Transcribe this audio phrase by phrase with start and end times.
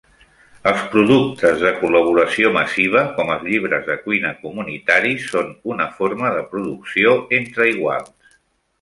[0.69, 6.45] Els productes de col·laboració massiva, com els llibres de cuina comunitaris són una forma de
[6.57, 8.39] producció entre iguals.